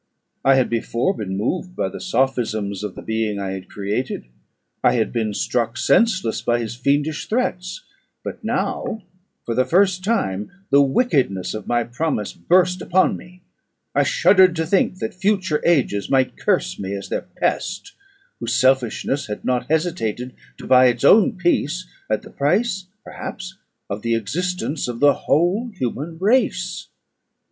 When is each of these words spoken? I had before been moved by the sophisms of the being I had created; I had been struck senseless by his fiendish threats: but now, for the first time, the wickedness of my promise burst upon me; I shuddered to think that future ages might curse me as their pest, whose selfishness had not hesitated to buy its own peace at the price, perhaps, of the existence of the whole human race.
I 0.43 0.55
had 0.55 0.67
before 0.67 1.13
been 1.15 1.37
moved 1.37 1.75
by 1.75 1.87
the 1.87 2.01
sophisms 2.01 2.83
of 2.83 2.95
the 2.95 3.03
being 3.03 3.37
I 3.39 3.51
had 3.51 3.69
created; 3.69 4.25
I 4.83 4.93
had 4.93 5.13
been 5.13 5.31
struck 5.35 5.77
senseless 5.77 6.41
by 6.41 6.57
his 6.57 6.75
fiendish 6.75 7.27
threats: 7.27 7.83
but 8.23 8.43
now, 8.43 9.03
for 9.45 9.53
the 9.53 9.63
first 9.63 10.03
time, 10.03 10.51
the 10.71 10.81
wickedness 10.81 11.53
of 11.53 11.67
my 11.67 11.83
promise 11.83 12.33
burst 12.33 12.81
upon 12.81 13.15
me; 13.15 13.43
I 13.93 14.01
shuddered 14.01 14.55
to 14.55 14.65
think 14.65 14.97
that 14.97 15.13
future 15.13 15.61
ages 15.63 16.09
might 16.09 16.35
curse 16.35 16.79
me 16.79 16.95
as 16.95 17.09
their 17.09 17.21
pest, 17.37 17.93
whose 18.39 18.55
selfishness 18.55 19.27
had 19.27 19.45
not 19.45 19.67
hesitated 19.69 20.33
to 20.57 20.65
buy 20.65 20.87
its 20.87 21.03
own 21.03 21.33
peace 21.33 21.85
at 22.09 22.23
the 22.23 22.31
price, 22.31 22.87
perhaps, 23.03 23.55
of 23.87 24.01
the 24.01 24.15
existence 24.15 24.87
of 24.87 24.99
the 24.99 25.13
whole 25.13 25.69
human 25.75 26.17
race. 26.17 26.87